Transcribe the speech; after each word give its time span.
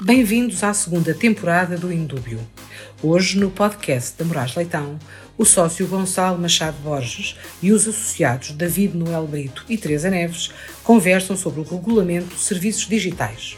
Bem-vindos 0.00 0.62
à 0.62 0.72
segunda 0.72 1.12
temporada 1.12 1.76
do 1.76 1.92
Indúbio. 1.92 2.38
Hoje, 3.02 3.36
no 3.36 3.50
podcast 3.50 4.16
da 4.16 4.24
Moraes 4.24 4.54
Leitão, 4.54 4.96
o 5.36 5.44
sócio 5.44 5.88
Gonçalo 5.88 6.38
Machado 6.38 6.76
Borges 6.84 7.36
e 7.60 7.72
os 7.72 7.82
associados 7.82 8.52
David 8.52 8.96
Noel 8.96 9.26
Brito 9.26 9.64
e 9.68 9.76
Teresa 9.76 10.08
Neves 10.08 10.52
conversam 10.84 11.36
sobre 11.36 11.58
o 11.58 11.64
regulamento 11.64 12.36
de 12.36 12.40
serviços 12.40 12.86
digitais. 12.86 13.56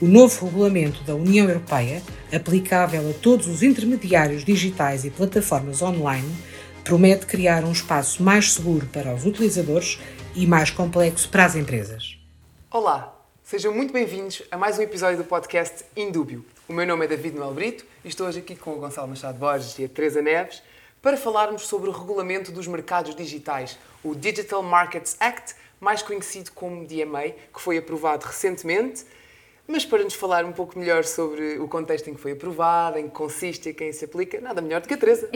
O 0.00 0.08
novo 0.08 0.44
regulamento 0.44 1.04
da 1.04 1.14
União 1.14 1.46
Europeia, 1.46 2.02
aplicável 2.34 3.08
a 3.08 3.12
todos 3.12 3.46
os 3.46 3.62
intermediários 3.62 4.44
digitais 4.44 5.04
e 5.04 5.10
plataformas 5.10 5.82
online, 5.82 6.34
promete 6.82 7.26
criar 7.26 7.62
um 7.62 7.70
espaço 7.70 8.24
mais 8.24 8.54
seguro 8.54 8.86
para 8.86 9.14
os 9.14 9.24
utilizadores 9.24 10.00
e 10.34 10.48
mais 10.48 10.68
complexo 10.68 11.28
para 11.28 11.44
as 11.44 11.54
empresas. 11.54 12.18
Olá, 12.72 13.19
sejam 13.50 13.74
muito 13.74 13.92
bem-vindos 13.92 14.44
a 14.48 14.56
mais 14.56 14.78
um 14.78 14.82
episódio 14.82 15.18
do 15.18 15.24
podcast 15.24 15.84
Indúbio. 15.96 16.46
O 16.68 16.72
meu 16.72 16.86
nome 16.86 17.04
é 17.04 17.08
David 17.08 17.36
Noel 17.36 17.52
Brito 17.52 17.84
e 18.04 18.06
estou 18.06 18.28
hoje 18.28 18.38
aqui 18.38 18.54
com 18.54 18.74
o 18.74 18.76
Gonçalo 18.76 19.08
Machado 19.08 19.40
Borges 19.40 19.76
e 19.76 19.84
a 19.84 19.88
Teresa 19.88 20.22
Neves 20.22 20.62
para 21.02 21.16
falarmos 21.16 21.62
sobre 21.62 21.90
o 21.90 21.92
regulamento 21.92 22.52
dos 22.52 22.68
mercados 22.68 23.12
digitais, 23.12 23.76
o 24.04 24.14
Digital 24.14 24.62
Markets 24.62 25.16
Act, 25.18 25.56
mais 25.80 26.00
conhecido 26.00 26.52
como 26.52 26.86
DMA, 26.86 27.30
que 27.52 27.60
foi 27.60 27.76
aprovado 27.76 28.24
recentemente. 28.24 29.04
Mas 29.66 29.84
para 29.84 30.04
nos 30.04 30.14
falar 30.14 30.44
um 30.44 30.52
pouco 30.52 30.78
melhor 30.78 31.02
sobre 31.02 31.58
o 31.58 31.66
contexto 31.66 32.08
em 32.08 32.14
que 32.14 32.20
foi 32.20 32.32
aprovado, 32.32 33.00
em 33.00 33.08
que 33.08 33.14
consiste 33.16 33.70
e 33.70 33.74
quem 33.74 33.92
se 33.92 34.04
aplica, 34.04 34.40
nada 34.40 34.62
melhor 34.62 34.80
do 34.80 34.86
que 34.86 34.94
a 34.94 34.96
Teresa. 34.96 35.28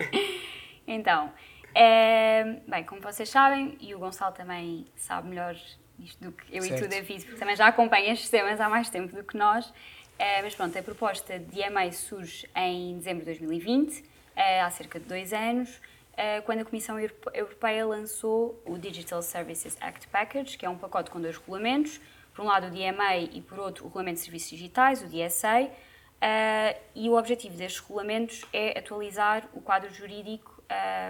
então, 0.88 1.30
é, 1.74 2.60
bem, 2.66 2.82
como 2.84 3.02
vocês 3.02 3.28
sabem, 3.28 3.76
e 3.78 3.94
o 3.94 3.98
Gonçalo 3.98 4.34
também 4.34 4.86
sabe 4.96 5.28
melhor 5.28 5.54
isto 5.98 6.22
do 6.22 6.32
que 6.32 6.56
eu 6.56 6.62
certo. 6.62 6.80
e 6.80 6.82
tu, 6.82 6.88
David, 6.88 7.24
porque 7.24 7.38
também 7.38 7.56
já 7.56 7.66
acompanha 7.66 8.12
estes 8.12 8.28
temas 8.30 8.60
há 8.60 8.68
mais 8.68 8.88
tempo 8.88 9.14
do 9.14 9.24
que 9.24 9.36
nós. 9.36 9.72
É, 10.18 10.40
mas 10.42 10.54
pronto, 10.54 10.76
a 10.78 10.82
proposta 10.82 11.38
de 11.38 11.60
EMA 11.60 11.92
surge 11.92 12.48
em 12.54 12.96
dezembro 12.96 13.20
de 13.20 13.26
2020, 13.26 14.02
é, 14.34 14.62
há 14.62 14.70
cerca 14.70 14.98
de 14.98 15.04
dois 15.04 15.32
anos, 15.32 15.80
é, 16.16 16.40
quando 16.40 16.60
a 16.60 16.64
Comissão 16.64 16.98
Europeia 16.98 17.84
lançou 17.84 18.60
o 18.64 18.78
Digital 18.78 19.20
Services 19.20 19.76
Act 19.80 20.08
Package, 20.08 20.56
que 20.56 20.64
é 20.64 20.70
um 20.70 20.78
pacote 20.78 21.10
com 21.10 21.20
dois 21.20 21.36
regulamentos, 21.36 22.00
por 22.34 22.42
um 22.44 22.48
lado 22.48 22.68
o 22.68 22.70
DMA 22.70 23.16
e 23.16 23.42
por 23.42 23.58
outro 23.58 23.84
o 23.84 23.88
Regulamento 23.88 24.18
de 24.18 24.24
Serviços 24.24 24.50
Digitais, 24.50 25.02
o 25.02 25.06
DSA, 25.06 25.64
uh, 25.64 26.80
e 26.94 27.08
o 27.08 27.16
objetivo 27.16 27.56
destes 27.56 27.80
regulamentos 27.80 28.44
é 28.52 28.78
atualizar 28.78 29.46
o 29.52 29.60
quadro 29.60 29.92
jurídico 29.92 30.62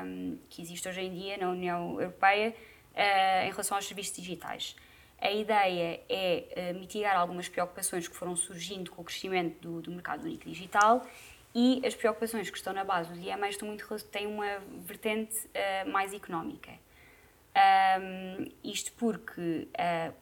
um, 0.05 0.39
que 0.49 0.63
existe 0.63 0.89
hoje 0.89 1.01
em 1.01 1.13
dia 1.13 1.37
na 1.37 1.51
União 1.51 2.01
Europeia 2.01 2.51
uh, 2.51 2.76
em 2.97 3.51
relação 3.51 3.77
aos 3.77 3.87
serviços 3.87 4.17
digitais. 4.17 4.75
A 5.21 5.31
ideia 5.31 6.01
é 6.09 6.73
uh, 6.75 6.79
mitigar 6.79 7.17
algumas 7.17 7.49
preocupações 7.49 8.07
que 8.07 8.15
foram 8.15 8.37
surgindo 8.37 8.91
com 8.91 9.01
o 9.01 9.05
crescimento 9.05 9.59
do, 9.61 9.81
do, 9.81 9.91
mercado 9.91 10.25
único 10.25 10.45
digital 10.45 11.07
e 11.55 11.81
as 11.87 11.95
preocupações 11.95 12.51
que 12.51 12.57
estão 12.57 12.73
na 12.73 12.85
base 12.85 13.11
do 13.13 13.19
DMA 13.19 13.49
estão 13.49 13.67
muito, 13.67 13.87
têm 14.05 14.27
uma 14.27 14.59
vertente 14.85 15.35
uh, 15.47 15.91
mais 15.91 16.13
económica. 16.13 16.71
Um, 17.99 18.53
isto 18.63 18.93
porque 18.93 19.67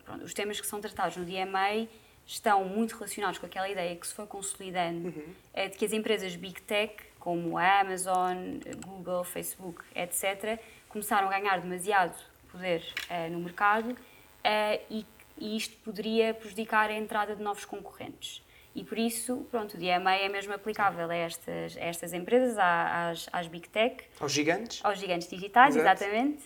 pronto, 0.04 0.24
os 0.24 0.32
temas 0.32 0.60
que 0.60 0.66
são 0.66 0.80
tratados 0.80 1.16
no 1.16 1.24
DMA 1.24 1.88
estão 2.24 2.64
muito 2.64 2.94
relacionados 2.94 3.38
com 3.40 3.46
aquela 3.46 3.68
ideia 3.68 3.96
que 3.96 4.06
se 4.06 4.14
foi 4.14 4.24
consolidando 4.26 5.08
uhum. 5.08 5.34
de 5.68 5.76
que 5.76 5.84
as 5.84 5.92
empresas 5.92 6.36
Big 6.36 6.62
Tech 6.62 6.94
como 7.18 7.56
a 7.56 7.80
Amazon, 7.80 8.36
Google, 8.84 9.24
Facebook, 9.24 9.82
etc., 9.94 10.60
começaram 10.88 11.26
a 11.26 11.30
ganhar 11.30 11.58
demasiado 11.58 12.14
poder 12.54 12.82
uh, 13.10 13.30
no 13.30 13.40
mercado 13.40 13.90
uh, 13.90 14.80
e, 14.90 15.04
e, 15.38 15.56
isto 15.56 15.76
poderia 15.78 16.32
prejudicar 16.32 16.90
a 16.90 16.94
entrada 16.94 17.34
de 17.34 17.42
novos 17.42 17.64
concorrentes. 17.64 18.42
E 18.74 18.82
por 18.82 18.98
isso, 18.98 19.46
pronto, 19.50 19.74
o 19.74 19.78
DMA 19.78 20.16
é 20.16 20.28
mesmo 20.28 20.52
aplicável 20.52 21.08
a 21.08 21.14
estas, 21.14 21.76
a 21.76 21.80
estas 21.80 22.12
empresas, 22.12 22.56
às, 22.58 23.28
às 23.32 23.46
Big 23.46 23.68
Tech. 23.68 24.04
Aos 24.18 24.32
gigantes? 24.32 24.80
Aos 24.82 24.98
gigantes 24.98 25.28
digitais, 25.28 25.76
Exato. 25.76 26.02
exatamente. 26.02 26.42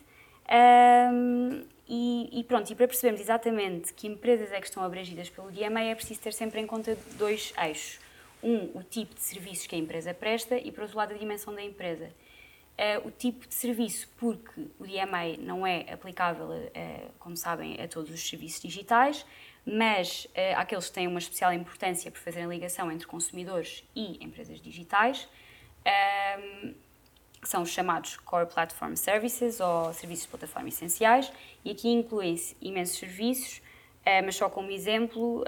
Um, 0.51 1.65
e, 1.89 2.41
e, 2.41 2.45
pronto, 2.45 2.71
e 2.71 2.75
para 2.75 2.87
percebermos 2.87 3.21
exatamente 3.21 3.95
que 3.95 4.07
empresas 4.07 4.53
é 4.53 4.61
que 4.61 4.67
estão 4.67 4.83
abrangidas 4.83 5.31
pelo 5.31 5.51
DMA 5.51 5.85
é 5.85 5.95
preciso 5.95 6.21
ter 6.21 6.35
sempre 6.35 6.61
em 6.61 6.67
conta 6.67 6.99
dois 7.17 7.53
eixos 7.63 7.99
um, 8.43 8.71
o 8.75 8.83
tipo 8.83 9.15
de 9.15 9.21
serviços 9.21 9.67
que 9.67 9.75
a 9.75 9.79
empresa 9.79 10.15
presta 10.15 10.57
e, 10.57 10.71
por 10.71 10.83
outro 10.83 10.97
lado, 10.97 11.15
a 11.15 11.17
dimensão 11.17 11.55
da 11.55 11.63
empresa. 11.63 12.11
Uh, 12.78 13.09
o 13.09 13.11
tipo 13.11 13.44
de 13.49 13.55
serviço, 13.55 14.09
porque 14.16 14.61
o 14.78 14.87
DMA 14.87 15.37
não 15.41 15.66
é 15.66 15.93
aplicável, 15.93 16.47
uh, 16.47 17.12
como 17.19 17.37
sabem, 17.37 17.75
a 17.83 17.89
todos 17.89 18.09
os 18.09 18.28
serviços 18.28 18.62
digitais, 18.62 19.27
mas 19.66 20.27
uh, 20.27 20.56
àqueles 20.56 20.87
que 20.87 20.93
têm 20.93 21.09
uma 21.09 21.19
especial 21.19 21.53
importância 21.53 22.09
por 22.09 22.21
fazerem 22.21 22.49
ligação 22.49 22.88
entre 22.93 23.05
consumidores 23.05 23.83
e 23.97 24.25
empresas 24.25 24.61
digitais, 24.61 25.28
que 27.41 27.49
são 27.49 27.62
os 27.62 27.71
chamados 27.71 28.17
Core 28.19 28.47
Platform 28.47 28.94
Services 28.94 29.59
ou 29.59 29.93
serviços 29.93 30.27
de 30.27 30.31
plataforma 30.31 30.69
essenciais, 30.69 31.33
e 31.65 31.72
aqui 31.72 31.88
incluem-se 31.88 32.56
imensos 32.61 32.99
serviços, 32.99 33.61
mas 34.25 34.37
só 34.37 34.49
como 34.49 34.71
exemplo, 34.71 35.45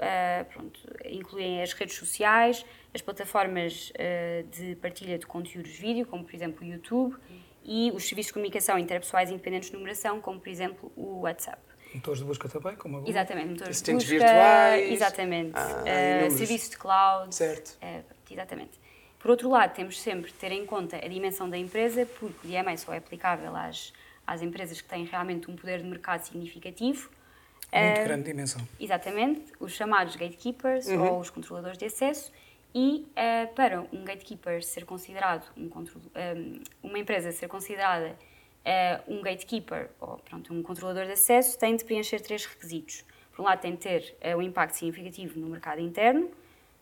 pronto, 0.51 0.79
incluem 1.05 1.61
as 1.61 1.73
redes 1.73 1.95
sociais, 1.95 2.65
as 2.93 3.01
plataformas 3.01 3.91
uh, 3.91 4.43
de 4.49 4.75
partilha 4.75 5.17
de 5.17 5.25
conteúdos 5.25 5.71
vídeo, 5.71 6.05
como 6.05 6.23
por 6.23 6.35
exemplo 6.35 6.65
o 6.65 6.69
YouTube, 6.69 7.15
e 7.63 7.91
os 7.93 8.07
serviços 8.07 8.27
de 8.27 8.33
comunicação 8.33 8.77
interpessoais 8.77 9.29
independentes 9.29 9.69
de 9.69 9.75
numeração, 9.75 10.19
como 10.19 10.39
por 10.39 10.49
exemplo 10.49 10.91
o 10.95 11.21
WhatsApp. 11.21 11.61
Motores 11.93 12.19
de 12.19 12.25
busca 12.25 12.49
também, 12.49 12.75
como 12.75 12.97
a 12.97 12.99
Google? 12.99 13.11
Exatamente, 13.11 13.49
motores 13.49 13.69
Assistentes 13.69 14.07
de 14.07 14.13
busca. 14.13 14.27
virtuais. 14.27 14.91
Exatamente. 14.91 15.51
Ah, 15.55 16.27
uh, 16.27 16.31
serviços 16.31 16.69
de 16.69 16.77
cloud. 16.77 17.35
Certo. 17.35 17.77
Uh, 17.81 18.03
exatamente. 18.29 18.79
Por 19.19 19.29
outro 19.29 19.49
lado, 19.49 19.73
temos 19.73 20.01
sempre 20.01 20.31
de 20.31 20.37
ter 20.37 20.51
em 20.51 20.65
conta 20.65 20.97
a 20.97 21.07
dimensão 21.07 21.49
da 21.49 21.57
empresa, 21.57 22.05
porque 22.19 22.47
o 22.47 22.51
IMA 22.51 22.75
só 22.77 22.93
é 22.93 22.97
aplicável 22.97 23.55
às, 23.55 23.93
às 24.25 24.41
empresas 24.41 24.81
que 24.81 24.87
têm 24.87 25.05
realmente 25.05 25.51
um 25.51 25.55
poder 25.55 25.79
de 25.79 25.87
mercado 25.87 26.21
significativo. 26.21 27.09
Muito 27.73 28.01
uh, 28.01 28.03
grande 28.03 28.23
dimensão. 28.23 28.67
Exatamente. 28.79 29.53
Os 29.59 29.71
chamados 29.71 30.15
gatekeepers 30.15 30.87
uhum. 30.87 31.13
ou 31.13 31.19
os 31.19 31.29
controladores 31.29 31.77
de 31.77 31.85
acesso 31.85 32.31
e 32.73 33.05
uh, 33.11 33.53
para 33.53 33.81
um 33.81 34.03
gatekeeper 34.03 34.63
ser 34.63 34.85
considerado, 34.85 35.45
um, 35.57 35.63
um, 35.65 35.85
eh, 36.15 36.35
uma 36.81 36.99
empresa 36.99 37.31
ser 37.31 37.47
considerada 37.47 38.15
uh, 38.65 39.13
um 39.13 39.21
gatekeeper, 39.21 39.89
ou 39.99 40.17
pronto, 40.19 40.53
um 40.53 40.63
controlador 40.63 41.05
de 41.05 41.11
acesso, 41.11 41.59
tem 41.59 41.75
de 41.75 41.83
preencher 41.83 42.21
três 42.21 42.45
requisitos. 42.45 43.03
Por 43.33 43.41
um 43.41 43.45
lado, 43.45 43.59
tem 43.59 43.73
de 43.73 43.79
ter 43.79 44.15
uh, 44.23 44.37
um 44.37 44.41
impacto 44.41 44.75
significativo 44.75 45.39
no 45.39 45.47
mercado 45.47 45.81
interno, 45.81 46.31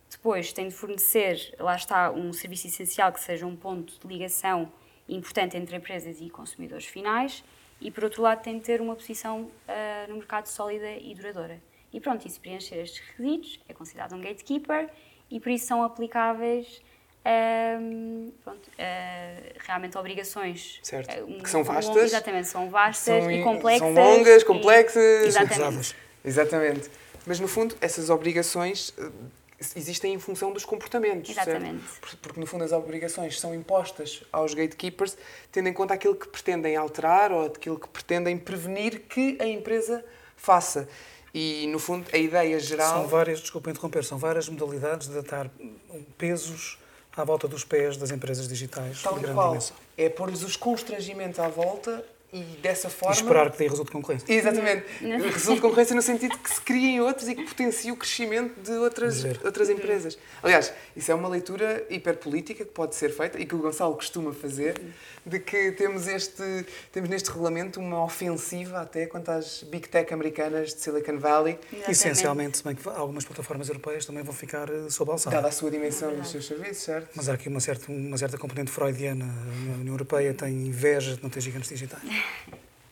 depois 0.09 0.53
tem 0.53 0.67
de 0.67 0.75
fornecer, 0.75 1.55
lá 1.59 1.75
está, 1.75 2.11
um 2.11 2.33
serviço 2.33 2.67
essencial 2.67 3.11
que 3.11 3.19
seja 3.19 3.45
um 3.45 3.55
ponto 3.55 3.99
de 3.99 4.07
ligação 4.07 4.71
importante 5.07 5.57
entre 5.57 5.75
empresas 5.75 6.21
e 6.21 6.29
consumidores 6.29 6.85
finais, 6.85 7.43
e 7.81 7.89
por 7.89 8.03
outro 8.03 8.21
lado, 8.21 8.43
tem 8.43 8.57
de 8.57 8.65
ter 8.65 8.81
uma 8.81 8.95
posição 8.95 9.49
no 10.07 10.15
mercado 10.15 10.47
sólida 10.47 10.91
e 10.91 11.13
duradoura. 11.15 11.61
E 11.91 11.99
pronto, 11.99 12.27
e 12.27 12.29
se 12.29 12.39
preencher 12.39 12.75
estes 12.75 12.99
requisitos, 12.99 13.59
é 13.67 13.73
considerado 13.73 14.13
um 14.15 14.21
gatekeeper 14.21 14.89
e 15.29 15.39
por 15.39 15.49
isso 15.49 15.65
são 15.65 15.83
aplicáveis 15.83 16.81
um, 17.81 18.31
pronto, 18.43 18.67
uh, 18.67 19.53
realmente 19.59 19.97
obrigações 19.97 20.79
certo. 20.81 21.25
Um, 21.25 21.39
que 21.39 21.49
são 21.49 21.63
vastas 21.63 21.95
um, 21.95 21.99
exatamente, 21.99 22.47
são 22.47 22.69
vastas 22.69 23.23
são, 23.23 23.31
e 23.31 23.43
complexas 23.43 23.93
são 23.93 24.03
longas, 24.03 24.43
complexas 24.43 25.25
e, 25.25 25.27
exatamente. 25.27 25.95
exatamente 26.23 26.89
mas 27.25 27.39
no 27.39 27.47
fundo 27.47 27.75
essas 27.81 28.09
obrigações 28.09 28.93
eh, 28.97 29.09
existem 29.75 30.13
em 30.13 30.19
função 30.19 30.51
dos 30.51 30.65
comportamentos 30.65 31.29
exatamente 31.29 31.83
certo? 31.83 32.17
porque 32.21 32.39
no 32.39 32.45
fundo 32.45 32.63
as 32.63 32.71
obrigações 32.71 33.39
são 33.39 33.53
impostas 33.53 34.23
aos 34.31 34.53
gatekeepers 34.53 35.17
tendo 35.51 35.69
em 35.69 35.73
conta 35.73 35.93
aquilo 35.93 36.15
que 36.15 36.27
pretendem 36.27 36.75
alterar 36.75 37.31
ou 37.31 37.45
aquilo 37.45 37.79
que 37.79 37.87
pretendem 37.89 38.37
prevenir 38.37 39.01
que 39.01 39.37
a 39.39 39.45
empresa 39.45 40.03
faça 40.35 40.87
e, 41.33 41.67
no 41.67 41.79
fundo, 41.79 42.07
a 42.11 42.17
ideia 42.17 42.59
geral. 42.59 43.01
São 43.01 43.07
várias, 43.07 43.39
desculpa 43.39 43.69
interromper, 43.69 44.03
são 44.03 44.17
várias 44.17 44.49
modalidades 44.49 45.07
de 45.07 45.21
dar 45.21 45.49
pesos 46.17 46.79
à 47.15 47.23
volta 47.23 47.47
dos 47.47 47.63
pés 47.63 47.97
das 47.97 48.11
empresas 48.11 48.47
digitais 48.47 49.01
Tal 49.01 49.15
de 49.15 49.21
grande 49.21 49.35
qual. 49.35 49.49
dimensão. 49.49 49.75
É 49.97 50.09
pôr-lhes 50.09 50.41
os 50.41 50.55
constrangimentos 50.55 51.39
à 51.39 51.47
volta 51.47 52.03
e 52.31 52.41
dessa 52.61 52.89
forma. 52.89 53.15
E 53.15 53.17
esperar 53.17 53.51
que 53.51 53.57
tenha 53.57 53.69
resultado 53.69 53.87
de 53.87 53.93
concorrência. 53.93 54.31
Exatamente. 54.31 54.85
resultado 55.01 55.55
de 55.55 55.61
concorrência 55.61 55.95
no 55.95 56.01
sentido 56.01 56.37
que 56.37 56.49
se 56.49 56.61
criem 56.61 57.01
outros 57.01 57.27
e 57.27 57.35
que 57.35 57.43
potencie 57.43 57.91
o 57.91 57.95
crescimento 57.95 58.59
de 58.61 58.71
outras, 58.73 59.23
outras 59.43 59.69
empresas. 59.69 60.17
Aliás, 60.43 60.71
isso 60.95 61.11
é 61.11 61.15
uma 61.15 61.27
leitura 61.27 61.85
hiperpolítica 61.89 62.63
que 62.63 62.71
pode 62.71 62.95
ser 62.95 63.09
feita 63.09 63.39
e 63.39 63.45
que 63.45 63.55
o 63.55 63.57
Gonçalo 63.57 63.95
costuma 63.95 64.31
fazer, 64.31 64.79
de 65.25 65.39
que 65.39 65.71
temos, 65.71 66.07
este, 66.07 66.65
temos 66.91 67.09
neste 67.09 67.29
regulamento 67.29 67.79
uma 67.79 68.03
ofensiva 68.03 68.81
até 68.81 69.05
quanto 69.05 69.29
às 69.29 69.63
big 69.63 69.87
tech 69.89 70.13
americanas 70.13 70.73
de 70.73 70.81
Silicon 70.81 71.17
Valley. 71.17 71.53
Exatamente. 71.53 71.91
Essencialmente, 71.91 72.57
se 72.57 72.63
bem 72.63 72.75
que 72.75 72.87
algumas 72.87 73.25
plataformas 73.25 73.67
europeias 73.69 74.05
também 74.05 74.23
vão 74.23 74.33
ficar 74.33 74.69
eh, 74.69 74.89
sob 74.89 75.11
alçada. 75.11 75.35
Dada 75.35 75.47
a 75.47 75.51
sua 75.51 75.71
dimensão 75.71 76.15
dos 76.15 76.29
seus 76.29 76.45
serviços, 76.45 76.83
certo? 76.83 77.09
Mas 77.15 77.27
há 77.27 77.33
aqui 77.33 77.49
uma 77.49 77.59
certa, 77.59 77.91
uma 77.91 78.17
certa 78.17 78.37
componente 78.37 78.71
freudiana. 78.71 79.25
A 79.25 79.79
União 79.79 79.93
Europeia 79.93 80.33
tem 80.33 80.67
inveja 80.67 81.15
de 81.15 81.23
não 81.23 81.29
ter 81.29 81.41
gigantes 81.41 81.69
digitais. 81.69 82.18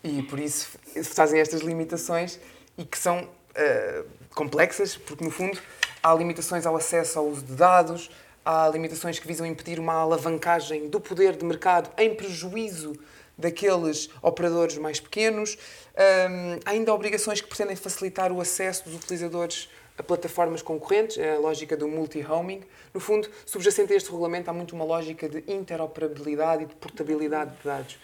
E 0.03 0.21
por 0.23 0.39
isso 0.39 0.77
fazem 1.03 1.39
estas 1.39 1.61
limitações 1.61 2.39
e 2.77 2.85
que 2.85 2.97
são 2.97 3.23
uh, 3.23 4.05
complexas, 4.33 4.95
porque 4.95 5.23
no 5.23 5.31
fundo 5.31 5.59
há 6.01 6.13
limitações 6.13 6.65
ao 6.65 6.75
acesso 6.75 7.19
ao 7.19 7.25
uso 7.25 7.43
de 7.43 7.53
dados, 7.53 8.09
há 8.45 8.69
limitações 8.69 9.19
que 9.19 9.27
visam 9.27 9.45
impedir 9.45 9.79
uma 9.79 9.93
alavancagem 9.93 10.87
do 10.87 10.99
poder 10.99 11.35
de 11.35 11.43
mercado 11.43 11.89
em 11.97 12.15
prejuízo 12.15 12.97
daqueles 13.37 14.09
operadores 14.21 14.77
mais 14.77 14.99
pequenos. 14.99 15.57
Um, 15.95 16.59
há 16.65 16.71
ainda 16.71 16.93
obrigações 16.93 17.41
que 17.41 17.47
pretendem 17.47 17.75
facilitar 17.75 18.31
o 18.31 18.39
acesso 18.39 18.85
dos 18.85 18.95
utilizadores 18.95 19.69
a 19.97 20.03
plataformas 20.03 20.61
concorrentes, 20.61 21.17
a 21.17 21.39
lógica 21.39 21.75
do 21.75 21.87
multi-homing. 21.87 22.61
No 22.93 22.99
fundo, 22.99 23.29
subjacente 23.45 23.93
a 23.93 23.95
este 23.95 24.09
regulamento, 24.11 24.49
há 24.49 24.53
muito 24.53 24.75
uma 24.75 24.85
lógica 24.85 25.27
de 25.27 25.43
interoperabilidade 25.51 26.63
e 26.63 26.65
de 26.67 26.75
portabilidade 26.75 27.51
de 27.57 27.63
dados. 27.63 27.97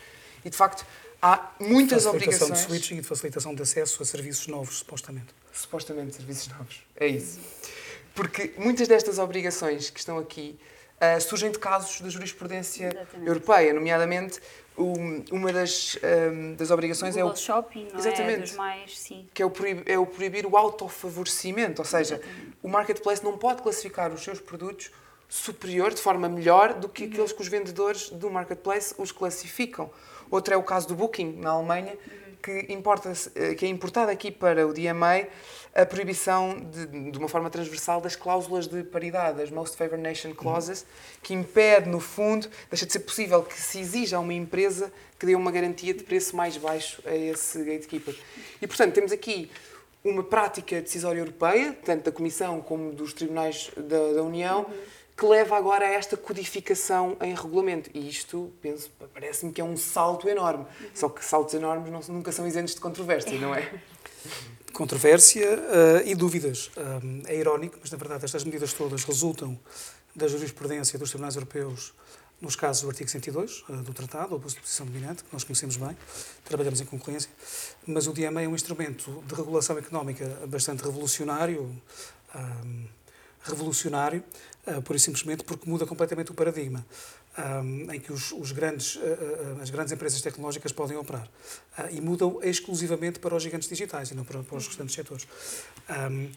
E, 0.44 0.50
de 0.50 0.58
facto, 0.58 0.86
há 1.22 1.52
muitas 1.60 2.06
obrigações... 2.06 2.52
de 2.52 2.60
switching 2.60 2.98
e 2.98 3.02
de 3.02 3.08
facilitação 3.08 3.54
de 3.56 3.62
acesso 3.62 4.02
a 4.02 4.06
serviços 4.06 4.48
novos, 4.48 4.80
supostamente. 4.80 5.34
Supostamente, 5.52 6.16
serviços 6.16 6.48
novos. 6.50 6.84
É 6.96 7.08
isso. 7.08 7.40
Porque 8.14 8.54
muitas 8.58 8.88
destas 8.88 9.18
obrigações 9.18 9.90
que 9.90 10.00
estão 10.00 10.18
aqui 10.20 10.60
uh, 10.98 11.22
surgem 11.22 11.52
de 11.52 11.60
casos 11.60 12.02
da 12.02 12.10
jurisprudência 12.10 12.88
Exatamente. 12.88 13.28
europeia, 13.28 13.74
nomeadamente 13.74 14.40
uma 14.76 15.54
das, 15.54 15.98
um, 16.32 16.56
das 16.56 16.72
obrigações 16.72 17.16
é 17.16 17.24
o 17.24 17.36
shopping, 17.36 17.88
não 17.90 17.96
é? 17.96 18.00
Exatamente, 18.00 18.34
é? 18.34 18.42
Dos 18.42 18.52
mais, 18.54 18.98
sim. 18.98 19.28
Que 19.34 19.44
é 19.44 19.46
o, 19.46 19.50
proibir, 19.50 19.84
é 19.86 20.00
o 20.00 20.06
proibir 20.06 20.46
o 20.46 20.58
autofavorecimento, 20.58 21.82
ou 21.82 21.86
seja, 21.86 22.16
Exatamente. 22.16 22.58
o 22.64 22.68
marketplace 22.68 23.24
não 23.24 23.38
pode 23.38 23.62
classificar 23.62 24.12
os 24.12 24.24
seus 24.24 24.40
produtos 24.40 24.92
superior, 25.30 25.94
de 25.94 26.02
forma 26.02 26.28
melhor, 26.28 26.74
do 26.74 26.90
que 26.90 27.04
uhum. 27.04 27.12
aqueles 27.12 27.32
que 27.32 27.42
os 27.42 27.48
vendedores 27.48 28.10
do 28.10 28.30
marketplace 28.30 28.96
os 28.98 29.12
classificam. 29.12 29.92
Outro 30.30 30.54
é 30.54 30.58
o 30.58 30.64
caso 30.64 30.88
do 30.88 30.96
Booking, 30.96 31.38
na 31.40 31.52
Alemanha, 31.52 31.94
uhum. 31.94 32.36
que, 32.42 32.74
importa, 32.74 33.12
eh, 33.36 33.56
que 33.56 33.66
é 33.66 33.70
importado 33.70 34.12
aqui 34.12 34.32
para 34.32 34.68
o 34.68 34.74
DMA 34.74 35.28
a 35.76 35.86
proibição, 35.86 36.60
de, 36.72 37.12
de, 37.12 37.18
uma 37.18 37.28
forma 37.28 37.50
transversal, 37.50 38.00
das 38.00 38.16
cláusulas 38.16 38.68
de 38.68 38.84
paridade, 38.84 39.42
as 39.42 39.50
Most 39.50 39.76
Favored 39.76 40.04
Nation 40.04 40.34
Clauses, 40.34 40.86
que 41.22 41.34
impede, 41.34 41.90
no 41.90 42.00
fundo, 42.00 42.48
deixa 42.70 42.86
de 42.86 42.94
ser 42.94 43.00
possível 43.00 43.42
que 43.42 43.60
se 43.60 43.80
exija 43.80 44.18
a 44.18 44.20
uma 44.20 44.34
empresa 44.34 44.94
que 45.18 45.26
dê 45.26 45.36
uma 45.36 45.52
garantia 45.52 45.94
de 45.94 46.04
preço 46.04 46.36
mais 46.36 46.58
baixo 46.58 47.02
a 47.06 47.16
esse 47.16 47.58
gatekeeper. 47.64 48.16
E, 48.62 48.68
portanto, 48.68 48.94
temos 48.94 49.12
aqui 49.12 49.50
uma 50.04 50.22
prática 50.22 50.82
decisória 50.82 51.20
europeia, 51.20 51.76
tanto 51.84 52.04
da 52.04 52.12
Comissão 52.12 52.62
como 52.62 52.92
dos 52.92 53.14
tribunais 53.14 53.72
da, 53.76 54.14
da 54.14 54.24
União, 54.24 54.66
que 55.16 55.26
leva 55.26 55.56
agora 55.56 55.86
a 55.86 55.90
esta 55.90 56.18
codificação 56.18 57.16
em 57.22 57.36
regulamento. 57.36 57.90
E 57.94 58.10
isto, 58.10 58.52
penso, 58.62 58.92
parece-me 59.14 59.52
que 59.52 59.62
é 59.62 59.64
um 59.64 59.78
salto 59.78 60.28
enorme. 60.28 60.66
Só 60.94 61.08
que 61.08 61.24
saltos 61.24 61.54
enormes 61.54 61.92
não, 61.92 62.16
nunca 62.16 62.32
são 62.32 62.48
isentos 62.48 62.74
de 62.74 62.82
controvérsia, 62.82 63.40
não 63.40 63.54
é? 63.54 63.72
controvérsia 64.74 65.48
uh, 65.48 66.08
e 66.08 66.16
dúvidas. 66.16 66.72
Um, 66.76 67.22
é 67.28 67.36
irónico, 67.38 67.78
mas 67.80 67.92
na 67.92 67.98
verdade 67.98 68.26
estas 68.26 68.44
medidas 68.44 68.74
todas 68.74 69.04
resultam 69.04 69.58
da 70.16 70.28
jurisprudência 70.28 70.98
dos 70.98 71.10
tribunais 71.10 71.36
europeus 71.36 71.94
nos 72.42 72.56
casos 72.56 72.82
do 72.82 72.90
artigo 72.90 73.10
102 73.10 73.64
uh, 73.70 73.74
do 73.84 73.94
Tratado, 73.94 74.34
o 74.34 74.36
abuso 74.36 74.56
de 74.56 74.62
posição 74.62 74.86
dominante, 74.86 75.24
que 75.24 75.32
nós 75.32 75.44
conhecemos 75.44 75.78
bem, 75.78 75.96
trabalhamos 76.44 76.82
em 76.82 76.86
concorrência, 76.86 77.30
mas 77.86 78.08
o 78.08 78.14
DMA 78.14 78.42
é 78.42 78.48
um 78.48 78.56
instrumento 78.56 79.24
de 79.28 79.36
regulação 79.36 79.78
económica 79.78 80.26
bastante 80.48 80.84
revolucionário, 80.84 81.72
revolucionário, 83.44 84.24
uh, 84.68 84.82
por 84.82 85.00
simplesmente 85.00 85.44
porque 85.44 85.70
muda 85.70 85.86
completamente 85.86 86.32
o 86.32 86.34
paradigma 86.34 86.86
um, 87.38 87.92
em 87.92 88.00
que 88.00 88.12
os, 88.12 88.32
os 88.32 88.52
grandes, 88.52 88.96
uh, 88.96 89.00
uh, 89.00 89.62
as 89.62 89.70
grandes 89.70 89.92
empresas 89.92 90.22
tecnológicas 90.22 90.72
podem 90.72 90.98
operar. 90.98 91.28
Uh, 91.78 91.88
e 91.92 92.02
mudam 92.02 92.40
exclusivamente 92.44 93.20
para 93.20 93.36
os 93.36 93.42
gigantes 93.42 93.68
digitais 93.68 94.12
e 94.12 94.16
não 94.16 94.24
para, 94.24 94.44
para 94.44 94.58
os 94.58 94.68
restantes 94.68 94.94
setores. 94.94 95.28
Um, 95.90 96.30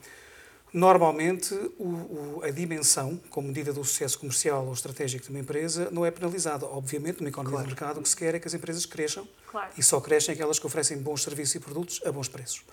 normalmente, 0.72 1.54
o, 1.78 1.84
o, 1.84 2.40
a 2.42 2.50
dimensão, 2.50 3.20
como 3.30 3.48
medida 3.48 3.72
do 3.72 3.84
sucesso 3.84 4.18
comercial 4.18 4.66
ou 4.66 4.72
estratégico 4.72 5.24
de 5.24 5.30
uma 5.30 5.40
empresa, 5.40 5.90
não 5.90 6.04
é 6.04 6.10
penalizada. 6.10 6.66
Obviamente, 6.66 7.18
numa 7.18 7.28
economia 7.28 7.58
claro. 7.58 7.68
de 7.68 7.74
mercado, 7.74 8.00
o 8.00 8.02
que 8.02 8.08
se 8.08 8.16
quer 8.16 8.34
é 8.34 8.38
que 8.38 8.48
as 8.48 8.54
empresas 8.54 8.86
cresçam 8.86 9.28
claro. 9.46 9.70
e 9.76 9.82
só 9.82 10.00
crescem 10.00 10.34
aquelas 10.34 10.58
que 10.58 10.66
oferecem 10.66 10.98
bons 10.98 11.22
serviços 11.22 11.54
e 11.54 11.60
produtos 11.60 12.00
a 12.04 12.12
bons 12.12 12.28
preços. 12.28 12.64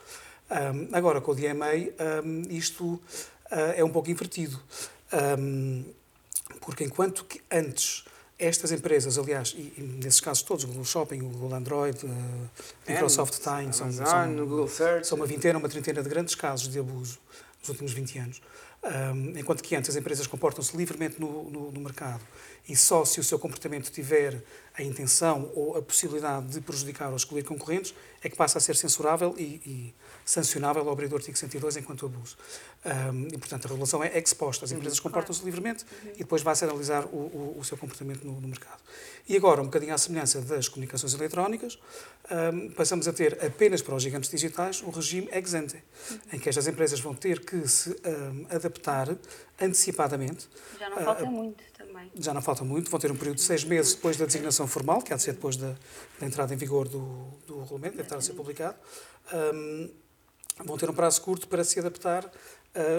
Um, 0.49 0.89
agora, 0.95 1.19
com 1.21 1.31
o 1.31 1.35
DMA, 1.35 1.71
isto 2.49 3.01
é 3.49 3.83
um 3.83 3.89
pouco 3.89 4.09
invertido. 4.09 4.59
Porque 6.59 6.83
enquanto 6.83 7.25
que 7.25 7.41
antes 7.51 8.05
estas 8.37 8.71
empresas, 8.71 9.17
aliás, 9.17 9.53
e, 9.55 9.73
e, 9.77 9.81
nesses 10.03 10.19
casos 10.19 10.43
todos, 10.43 10.63
o 10.63 10.67
Google 10.67 10.85
Shopping, 10.85 11.21
o 11.21 11.29
Google 11.29 11.55
Android, 11.55 12.05
uh, 12.05 12.09
Microsoft 12.87 13.39
Time, 13.41 13.71
são, 13.71 13.91
são, 13.91 14.35
Google 14.35 14.67
Search. 14.67 15.07
são 15.07 15.17
uma 15.17 15.25
vintena, 15.25 15.59
uma 15.59 15.69
trinta 15.69 15.93
de 15.93 16.09
grandes 16.09 16.35
casos 16.35 16.67
de 16.67 16.79
abuso 16.79 17.19
nos 17.63 17.69
últimos 17.69 17.93
20 17.93 18.19
anos. 18.19 18.41
Um, 18.83 19.37
enquanto 19.39 19.63
que 19.63 19.73
antes 19.77 19.89
as 19.89 19.95
empresas 19.95 20.27
comportam-se 20.27 20.75
livremente 20.75 21.17
no, 21.17 21.49
no, 21.49 21.71
no, 21.71 21.79
mercado 21.79 22.19
e 22.67 22.75
só 22.75 23.05
se 23.05 23.17
o 23.17 23.23
seu 23.23 23.39
comportamento 23.39 23.89
tiver 23.89 24.43
a 24.75 24.83
intenção 24.83 25.49
ou 25.55 25.77
a 25.77 25.81
possibilidade 25.81 26.47
de 26.47 26.59
prejudicar 26.59 27.09
ou 27.09 27.15
excluir 27.15 27.43
concorrentes 27.43 27.95
é 28.21 28.29
que 28.29 28.35
passa 28.35 28.57
a 28.57 28.61
ser 28.61 28.75
censurável 28.75 29.35
e, 29.37 29.43
e 29.65 29.95
sancionável 30.25 30.81
ao 30.81 30.91
abrir 30.91 31.07
do 31.07 31.15
artigo 31.15 31.37
102 31.37 31.77
enquanto 31.77 32.05
abuso. 32.05 32.37
Um, 32.85 33.27
e, 33.27 33.37
portanto, 33.37 33.65
a 33.65 33.69
regulação 33.69 34.03
é 34.03 34.17
exposta. 34.17 34.65
As 34.65 34.71
uhum. 34.71 34.77
empresas 34.77 34.99
comportam-se 34.99 35.43
livremente 35.43 35.85
uhum. 36.03 36.11
e 36.15 36.17
depois 36.19 36.41
vai-se 36.41 36.63
analisar 36.63 37.05
o, 37.05 37.17
o, 37.17 37.57
o, 37.59 37.63
seu 37.63 37.77
comportamento 37.77 38.25
no, 38.25 38.39
no, 38.39 38.47
mercado. 38.47 38.81
E 39.27 39.35
agora, 39.35 39.61
um 39.61 39.65
bocadinho 39.65 39.93
à 39.93 39.97
semelhança 39.97 40.41
das 40.41 40.67
comunicações 40.67 41.13
eletrónicas, 41.13 41.77
um, 42.53 42.69
passamos 42.71 43.07
a 43.07 43.13
ter 43.13 43.37
apenas 43.43 43.81
para 43.81 43.95
os 43.95 44.03
gigantes 44.03 44.29
digitais 44.29 44.81
o 44.81 44.89
regime 44.89 45.27
ex 45.31 45.53
ante, 45.53 45.75
uhum. 45.75 46.19
em 46.33 46.39
que 46.39 46.47
estas 46.47 46.67
empresas 46.67 46.99
vão 46.99 47.13
ter 47.13 47.41
que 47.41 47.52
se 47.67 47.89
um, 47.89 48.45
adaptar 48.49 49.15
antecipadamente. 49.59 50.49
Já 50.79 50.89
não 50.89 50.97
falta 50.97 51.23
uh, 51.23 51.31
muito 51.31 51.63
também. 51.73 52.11
Já 52.15 52.33
não 52.33 52.41
falta 52.41 52.63
muito, 52.63 52.89
vão 52.89 52.99
ter 52.99 53.11
um 53.11 53.15
período 53.15 53.37
de 53.37 53.43
seis 53.43 53.63
meses 53.63 53.93
depois 53.93 54.17
da 54.17 54.25
designação 54.25 54.67
formal, 54.67 55.01
que 55.01 55.13
há 55.13 55.15
de 55.15 55.23
ser 55.23 55.33
depois 55.33 55.55
da, 55.55 55.75
da 56.19 56.25
entrada 56.25 56.53
em 56.53 56.57
vigor 56.57 56.87
do, 56.87 57.27
do 57.47 57.59
regulamento, 57.61 57.97
deve 57.97 58.03
estar 58.03 58.17
a 58.17 58.21
ser 58.21 58.33
publicado. 58.33 58.75
Um, 59.33 59.89
vão 60.65 60.77
ter 60.77 60.89
um 60.89 60.93
prazo 60.93 61.21
curto 61.21 61.47
para 61.47 61.63
se 61.63 61.79
adaptar 61.79 62.25
uh, 62.25 62.31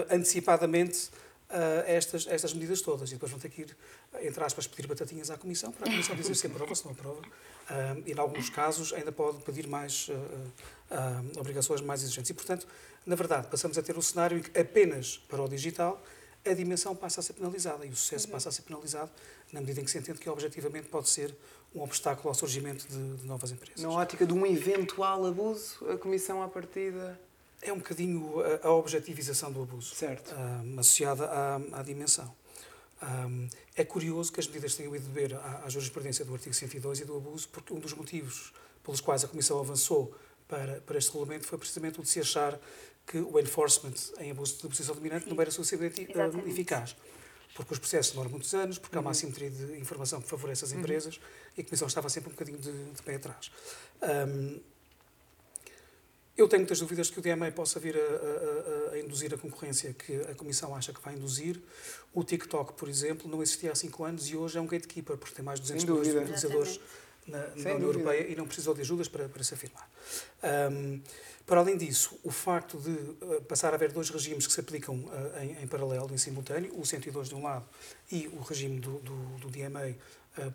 antecipadamente 0.09 1.09
uh, 1.49 1.83
estas, 1.85 2.27
estas 2.27 2.53
medidas 2.53 2.81
todas. 2.81 3.09
E 3.09 3.13
depois 3.13 3.31
vão 3.31 3.39
ter 3.39 3.49
que 3.49 3.61
ir, 3.61 3.77
entre 4.21 4.43
aspas, 4.43 4.67
pedir 4.67 4.87
batatinhas 4.87 5.29
à 5.29 5.37
Comissão 5.37 5.71
para 5.71 5.87
a 5.87 5.91
Comissão 5.91 6.15
dizer 6.15 6.35
se 6.35 6.47
aprova 6.47 6.75
se 6.75 6.85
não 6.85 6.91
aprova. 6.91 7.21
Uh, 7.21 8.03
e, 8.05 8.11
em 8.11 8.19
alguns 8.19 8.49
casos, 8.49 8.93
ainda 8.93 9.11
pode 9.11 9.43
pedir 9.43 9.67
mais 9.67 10.09
obrigações 11.37 11.81
mais 11.81 12.03
exigentes. 12.03 12.29
E, 12.29 12.33
portanto, 12.33 12.67
na 13.05 13.15
verdade, 13.15 13.47
passamos 13.47 13.77
a 13.77 13.81
ter 13.81 13.97
um 13.97 14.01
cenário 14.01 14.37
em 14.37 14.41
que 14.41 14.59
apenas 14.59 15.17
para 15.17 15.41
o 15.41 15.47
digital 15.47 16.01
a 16.45 16.53
dimensão 16.53 16.95
passa 16.95 17.19
a 17.19 17.23
ser 17.23 17.33
penalizada 17.33 17.85
e 17.85 17.89
o 17.89 17.95
sucesso 17.95 18.27
passa 18.27 18.49
a 18.49 18.51
ser 18.51 18.61
penalizado 18.61 19.09
na 19.51 19.59
medida 19.59 19.81
em 19.81 19.83
que 19.83 19.89
se 19.89 19.97
entende 19.97 20.19
que 20.19 20.29
objetivamente 20.29 20.87
pode 20.87 21.09
ser 21.09 21.35
um 21.73 21.81
obstáculo 21.81 22.29
ao 22.29 22.35
surgimento 22.35 22.87
de, 22.87 23.17
de 23.17 23.25
novas 23.25 23.51
empresas. 23.51 23.81
Na 23.81 23.89
ótica 23.89 24.25
de 24.25 24.33
um 24.33 24.45
eventual 24.45 25.25
abuso, 25.25 25.77
a 25.89 25.97
Comissão, 25.97 26.41
à 26.41 26.47
partida, 26.47 27.19
é 27.65 27.73
um 27.73 27.77
bocadinho 27.77 28.39
a, 28.41 28.67
a 28.67 28.71
objetivização 28.71 29.51
do 29.51 29.63
abuso, 29.63 29.95
certo. 29.95 30.33
Um, 30.35 30.79
associada 30.79 31.25
à, 31.25 31.55
à 31.79 31.83
dimensão. 31.83 32.33
Um, 33.01 33.49
é 33.75 33.83
curioso 33.83 34.31
que 34.31 34.39
as 34.39 34.47
medidas 34.47 34.75
tenham 34.75 34.95
ido 34.95 35.09
ver 35.11 35.35
à, 35.35 35.63
à, 35.65 35.69
jurisprudência 35.69 36.23
do 36.23 36.33
artigo 36.33 36.53
102 36.55 37.01
e 37.01 37.05
do 37.05 37.17
abuso, 37.17 37.49
porque 37.49 37.73
um 37.73 37.79
dos 37.79 37.93
motivos 37.93 38.53
pelos 38.83 39.01
quais 39.01 39.23
a 39.23 39.27
Comissão 39.27 39.59
avançou 39.59 40.15
para, 40.47 40.79
para 40.81 40.97
este 40.97 41.11
regulamento 41.11 41.45
foi 41.45 41.57
precisamente 41.57 41.99
o 41.99 42.03
de 42.03 42.09
se 42.09 42.19
achar 42.19 42.59
que 43.05 43.17
o 43.17 43.39
enforcement 43.39 43.93
em 44.19 44.31
abuso 44.31 44.55
de 44.55 44.67
posição 44.67 44.95
dominante 44.95 45.27
não 45.27 45.39
era 45.41 45.51
suficientemente 45.51 46.17
uh, 46.17 46.47
eficaz. 46.47 46.95
Porque 47.53 47.73
os 47.73 47.79
processos 47.79 48.11
demoram 48.11 48.31
muitos 48.31 48.53
anos, 48.53 48.77
porque 48.77 48.95
uhum. 48.95 48.99
há 48.99 49.01
uma 49.01 49.07
uhum. 49.07 49.11
assimetria 49.11 49.49
de 49.49 49.77
informação 49.77 50.21
que 50.21 50.27
favorece 50.27 50.65
as 50.65 50.71
uhum. 50.71 50.79
empresas 50.79 51.17
uhum. 51.17 51.23
e 51.57 51.61
a 51.61 51.63
Comissão 51.63 51.87
estava 51.87 52.09
sempre 52.09 52.29
um 52.29 52.33
bocadinho 52.33 52.57
de, 52.57 52.91
de 52.91 53.01
pé 53.01 53.15
atrás. 53.15 53.51
Um, 54.01 54.59
eu 56.37 56.47
tenho 56.47 56.61
muitas 56.61 56.79
dúvidas 56.79 57.09
que 57.09 57.19
o 57.19 57.21
DMA 57.21 57.51
possa 57.51 57.79
vir 57.79 57.95
a, 57.95 57.99
a, 57.99 58.93
a, 58.93 58.99
induzir 58.99 59.33
a 59.33 59.37
concorrência 59.37 59.93
que 59.93 60.15
a 60.29 60.35
Comissão 60.35 60.75
acha 60.75 60.93
que 60.93 61.01
vai 61.01 61.13
induzir. 61.13 61.61
O 62.13 62.23
TikTok, 62.23 62.73
por 62.73 62.89
exemplo, 62.89 63.29
não 63.29 63.41
existia 63.41 63.71
há 63.71 63.75
5 63.75 64.03
anos 64.03 64.29
e 64.29 64.35
hoje 64.35 64.57
é 64.57 64.61
um 64.61 64.67
gatekeeper, 64.67 65.17
porque 65.17 65.33
tem 65.33 65.45
mais 65.45 65.59
de 65.59 65.73
200 65.73 65.85
milhões 65.85 66.07
de 66.07 66.17
utilizadores 66.17 66.79
na, 67.27 67.39
na 67.55 67.73
União 67.73 67.87
Europeia 67.87 68.27
e 68.29 68.35
não 68.35 68.45
precisou 68.45 68.73
de 68.73 68.81
ajudas 68.81 69.07
para, 69.07 69.27
para 69.29 69.43
se 69.43 69.53
afirmar. 69.53 69.89
Um, 70.71 71.01
para 71.45 71.59
além 71.59 71.77
disso, 71.77 72.19
o 72.23 72.31
facto 72.31 72.77
de 72.79 72.89
uh, 72.89 73.41
passar 73.43 73.71
a 73.71 73.75
haver 73.75 73.91
dois 73.91 74.09
regimes 74.09 74.47
que 74.47 74.53
se 74.53 74.59
aplicam 74.59 74.95
uh, 74.95 75.39
em, 75.41 75.63
em, 75.63 75.67
paralelo, 75.67 76.11
em 76.11 76.17
simultâneo, 76.17 76.77
o 76.77 76.85
102 76.85 77.29
de 77.29 77.35
um 77.35 77.43
lado 77.43 77.65
e 78.11 78.27
o 78.27 78.41
regime 78.41 78.79
do, 78.79 78.99
do, 78.99 79.15
do 79.37 79.49
DMA 79.49 79.89
eh, 79.89 79.95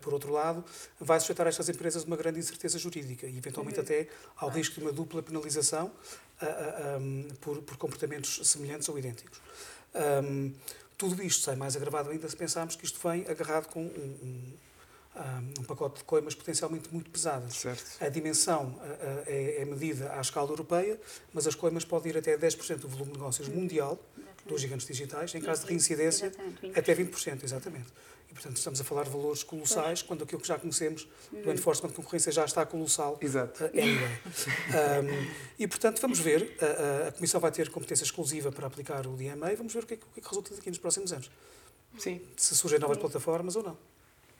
por 0.01 0.13
outro 0.13 0.31
lado, 0.31 0.63
vai 0.99 1.19
sujeitar 1.19 1.47
estas 1.47 1.69
empresas 1.69 2.03
a 2.03 2.05
uma 2.05 2.15
grande 2.15 2.39
incerteza 2.39 2.77
jurídica 2.77 3.27
e, 3.27 3.37
eventualmente, 3.37 3.77
uhum. 3.79 3.83
até 3.83 4.07
ao 4.37 4.49
risco 4.49 4.75
de 4.75 4.81
uma 4.81 4.91
dupla 4.91 5.21
penalização 5.23 5.87
uh, 6.41 6.45
uh, 6.45 6.99
um, 6.99 7.27
por, 7.39 7.61
por, 7.61 7.77
comportamentos 7.77 8.47
semelhantes 8.47 8.87
ou 8.89 8.97
idênticos. 8.97 9.39
Um, 10.23 10.53
tudo 10.97 11.23
isto 11.23 11.43
sai 11.43 11.55
mais 11.55 11.75
agravado 11.75 12.11
ainda 12.11 12.29
se 12.29 12.35
pensarmos 12.35 12.75
que 12.75 12.85
isto 12.85 12.99
vem 13.07 13.25
agarrado 13.27 13.67
com 13.67 13.81
um, 13.81 14.17
um, 14.23 14.53
um 15.59 15.63
pacote 15.63 15.99
de 15.99 16.03
coimas 16.05 16.33
potencialmente 16.35 16.89
muito 16.91 17.09
pesadas. 17.09 17.53
Certo. 17.55 17.83
A 18.03 18.07
dimensão 18.09 18.67
uh, 18.79 19.23
é, 19.27 19.61
é, 19.61 19.65
medida 19.65 20.11
à 20.13 20.21
escala 20.21 20.49
europeia, 20.49 20.99
mas 21.33 21.45
as 21.45 21.55
coimas 21.55 21.83
podem 21.85 22.11
ir 22.11 22.17
até 22.17 22.37
10% 22.37 22.77
do 22.77 22.87
volume 22.87 23.11
de 23.11 23.17
negócios 23.17 23.47
uhum. 23.47 23.55
mundial 23.55 23.99
dos 24.45 24.61
gigantes 24.61 24.87
digitais, 24.87 25.35
em 25.35 25.41
caso 25.41 25.61
de 25.63 25.67
reincidência, 25.67 26.27
exatamente, 26.27 26.61
20%. 26.67 26.77
até 26.77 26.95
20%, 26.95 27.43
exatamente. 27.43 27.87
E, 28.29 28.33
portanto, 28.33 28.55
estamos 28.57 28.79
a 28.79 28.83
falar 28.85 29.03
de 29.03 29.09
valores 29.09 29.43
colossais, 29.43 30.01
quando 30.01 30.23
aquilo 30.23 30.41
que 30.41 30.47
já 30.47 30.57
conhecemos 30.57 31.05
do 31.31 31.37
Uhum. 31.37 31.53
enforcement 31.53 31.89
de 31.89 31.95
concorrência 31.95 32.31
já 32.31 32.45
está 32.45 32.65
colossal. 32.65 33.17
Exato. 33.21 33.61
uh, 33.65 33.67
anyway. 33.67 34.19
Um, 34.69 35.31
e, 35.59 35.67
portanto, 35.67 35.99
vamos 36.01 36.19
ver. 36.19 36.55
A, 36.61 36.65
a- 36.65 37.07
a 37.09 37.11
Comissão 37.11 37.41
vai 37.41 37.51
ter 37.51 37.69
competência 37.69 38.03
exclusiva 38.05 38.49
para 38.51 38.65
aplicar 38.67 39.05
o 39.05 39.15
DMA 39.17 39.51
e 39.51 39.55
vamos 39.57 39.73
ver 39.73 39.83
o 39.83 39.85
que 39.85 39.95
é 39.95 39.97
que, 39.97 40.03
o 40.03 40.07
que, 40.13 40.19
é 40.19 40.23
que 40.23 40.29
resulta 40.29 40.55
daqui 40.55 40.69
nos 40.69 40.79
próximos 40.79 41.11
anos. 41.11 41.29
Sim, 41.97 42.21
Se 42.37 42.55
surgem 42.55 42.79
novas 42.79 42.97
plataformas 42.97 43.55
ou 43.57 43.63
não. 43.63 43.77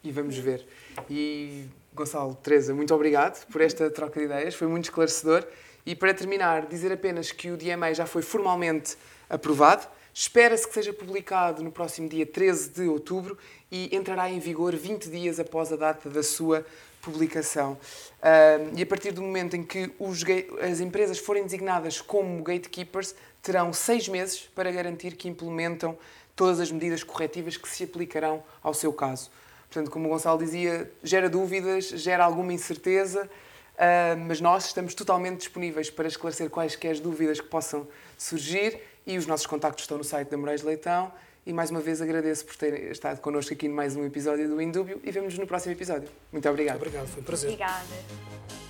E 0.03 0.12
vamos 0.12 0.38
ver. 0.38 0.65
E 1.10 1.65
Gonçalo, 1.93 2.36
Teresa, 2.36 2.74
muito 2.74 2.93
obrigado 2.93 3.46
por 3.48 3.62
esta 3.62 3.89
troca 3.89 4.20
de 4.20 4.25
ideias, 4.25 4.55
foi 4.55 4.67
muito 4.67 4.86
esclarecedor. 4.86 5.46
E 5.86 5.96
para 5.96 6.13
terminar, 6.13 6.67
dizer 6.67 6.91
apenas 6.91 7.31
que 7.31 7.50
o 7.50 7.58
DMA 7.58 7.93
já 7.93 8.05
foi 8.05 8.22
formalmente 8.22 8.96
aprovado. 9.29 9.88
Espera-se 10.13 10.67
que 10.67 10.74
seja 10.74 10.93
publicado 10.93 11.63
no 11.63 11.72
próximo 11.72 12.08
dia 12.08 12.25
13 12.25 12.70
de 12.70 12.81
outubro 12.84 13.38
e 13.72 13.96
entrará 13.96 14.29
em 14.29 14.39
vigor 14.39 14.75
20 14.75 15.10
dias 15.10 15.39
após 15.39 15.72
a 15.72 15.77
data 15.77 16.10
da 16.10 16.22
sua 16.22 16.65
publicação. 17.01 17.77
Ahm, 18.22 18.77
e 18.77 18.84
a 18.84 18.86
partir 18.86 19.12
do 19.12 19.22
momento 19.22 19.55
em 19.55 19.63
que 19.63 19.91
os 19.98 20.24
as 20.62 20.79
empresas 20.81 21.17
forem 21.17 21.43
designadas 21.43 22.00
como 22.01 22.43
gatekeepers, 22.43 23.15
terão 23.41 23.74
seis 23.74 24.08
meses 24.08 24.41
para 24.53 24.70
garantir 24.72 25.15
que 25.15 25.27
implementam 25.27 25.98
todas 26.36 26.60
as 26.60 26.72
medidas 26.72 27.03
corretivas 27.03 27.58
que 27.58 27.67
se 27.67 27.84
aplicarão 27.84 28.43
ao 28.62 28.74
seu 28.74 28.93
caso. 28.93 29.31
Portanto, 29.71 29.89
como 29.89 30.07
o 30.07 30.09
Gonçalo 30.09 30.37
dizia, 30.37 30.91
gera 31.01 31.29
dúvidas, 31.29 31.85
gera 31.85 32.25
alguma 32.25 32.51
incerteza, 32.51 33.29
ah, 33.77 34.17
mas 34.27 34.41
nós 34.41 34.65
estamos 34.65 34.93
totalmente 34.93 35.37
disponíveis 35.37 35.89
para 35.89 36.09
esclarecer 36.09 36.49
quaisquer 36.49 36.99
dúvidas 36.99 37.39
que 37.39 37.47
possam 37.47 37.87
surgir 38.17 38.81
e 39.07 39.17
os 39.17 39.25
nossos 39.25 39.47
contactos 39.47 39.85
estão 39.85 39.97
no 39.97 40.03
site 40.03 40.27
da 40.27 40.37
Moraes 40.37 40.61
Leitão. 40.61 41.09
E 41.45 41.53
mais 41.53 41.71
uma 41.71 41.79
vez 41.79 42.01
agradeço 42.01 42.45
por 42.45 42.55
ter 42.57 42.91
estado 42.91 43.21
connosco 43.21 43.53
aqui 43.53 43.65
em 43.65 43.69
mais 43.69 43.95
um 43.95 44.05
episódio 44.05 44.47
do 44.49 44.61
Indúbio 44.61 44.99
e 45.05 45.09
vemos-nos 45.09 45.39
no 45.39 45.47
próximo 45.47 45.73
episódio. 45.73 46.09
Muito 46.33 46.47
obrigado. 46.49 46.75
Obrigado, 46.75 47.07
foi 47.07 47.21
um 47.21 47.25
prazer. 47.25 47.49
Obrigada. 47.49 48.61